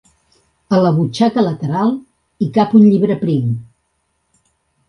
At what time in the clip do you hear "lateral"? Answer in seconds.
1.49-1.93